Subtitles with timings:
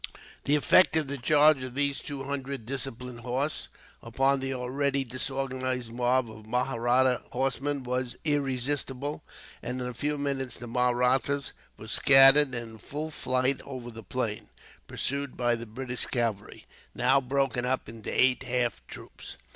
[0.45, 3.69] The effect of the charge of these two hundred disciplined horse,
[4.01, 9.23] upon the already disorganized mob of Mahratta horsemen, was irresistible;
[9.61, 14.01] and in a few minutes the Mahrattas were scattered, and in full flight over the
[14.01, 14.47] plain,
[14.87, 16.65] pursued by the British cavalry,
[16.95, 19.37] now broken up into eight half troops.